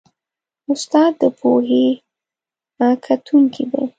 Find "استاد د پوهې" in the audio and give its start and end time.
0.71-1.85